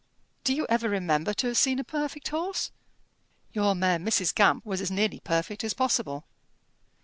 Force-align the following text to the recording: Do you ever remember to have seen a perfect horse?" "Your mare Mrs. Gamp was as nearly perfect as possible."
Do 0.43 0.55
you 0.55 0.65
ever 0.67 0.89
remember 0.89 1.31
to 1.35 1.45
have 1.45 1.59
seen 1.59 1.77
a 1.77 1.83
perfect 1.83 2.29
horse?" 2.29 2.71
"Your 3.53 3.75
mare 3.75 3.99
Mrs. 3.99 4.33
Gamp 4.33 4.65
was 4.65 4.81
as 4.81 4.89
nearly 4.89 5.19
perfect 5.19 5.63
as 5.63 5.75
possible." 5.75 6.25